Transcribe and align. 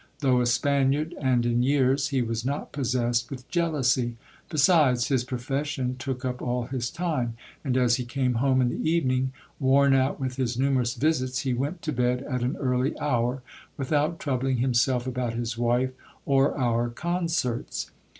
Though 0.21 0.41
a 0.41 0.47
Spaniard 0.47 1.13
and 1.21 1.45
in 1.45 1.61
years, 1.61 2.07
he 2.07 2.23
was 2.23 2.43
not 2.43 2.71
possessed 2.71 3.29
with 3.29 3.47
jealousy; 3.49 4.15
besides, 4.49 5.09
his 5.09 5.23
profession 5.23 5.95
took 5.99 6.25
up 6.25 6.41
all 6.41 6.63
his 6.63 6.89
time; 6.89 7.35
and 7.63 7.77
as 7.77 7.97
he 7.97 8.03
came 8.05 8.33
home 8.41 8.61
in 8.61 8.69
the 8.69 8.89
evening, 8.89 9.31
worn 9.59 9.93
out 9.93 10.19
with 10.19 10.37
his 10.37 10.57
numerous 10.57 10.95
visits, 10.95 11.41
he 11.41 11.53
went 11.53 11.83
to 11.83 11.91
bed 11.91 12.23
at 12.23 12.41
an 12.41 12.57
early 12.57 12.97
hour, 12.97 13.43
without 13.77 14.17
troubling 14.17 14.57
himself 14.57 15.05
about 15.05 15.35
his 15.35 15.55
wife 15.55 15.91
or 16.25 16.57
our 16.57 16.89
concerts. 16.89 17.91